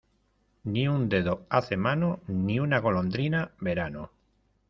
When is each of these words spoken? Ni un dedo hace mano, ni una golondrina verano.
Ni 0.65 0.87
un 0.87 1.09
dedo 1.09 1.45
hace 1.51 1.77
mano, 1.77 2.21
ni 2.27 2.57
una 2.59 2.79
golondrina 2.79 3.51
verano. 3.59 4.09